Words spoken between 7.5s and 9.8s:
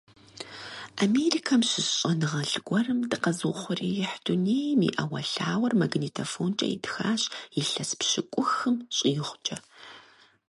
илъэс пщыкӀухым щӀигъукӀэ.